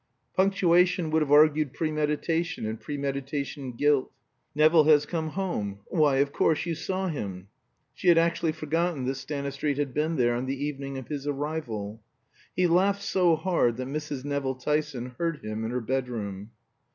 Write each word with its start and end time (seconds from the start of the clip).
Punctuation 0.35 1.11
would 1.11 1.21
have 1.21 1.31
argued 1.31 1.73
premeditation, 1.73 2.65
and 2.65 2.81
premeditation 2.81 3.73
guilt. 3.73 4.11
"Nevill 4.55 4.85
has 4.85 5.05
come 5.05 5.27
home 5.27 5.81
why 5.89 6.15
of 6.15 6.33
course 6.33 6.65
you 6.65 6.73
saw 6.73 7.07
him." 7.07 7.49
She 7.93 8.07
had 8.07 8.17
actually 8.17 8.53
forgotten 8.53 9.05
that 9.05 9.13
Stanistreet 9.13 9.77
had 9.77 9.93
been 9.93 10.15
there 10.15 10.33
on 10.33 10.47
the 10.47 10.57
evening 10.65 10.97
of 10.97 11.09
his 11.09 11.27
arrival. 11.27 12.01
He 12.55 12.65
laughed 12.65 13.03
so 13.03 13.35
loud 13.35 13.77
that 13.77 13.87
Mrs. 13.89 14.25
Nevill 14.25 14.55
Tyson 14.55 15.13
heard 15.19 15.45
him 15.45 15.63
in 15.63 15.69
her 15.69 15.81
bedroom. 15.81 16.49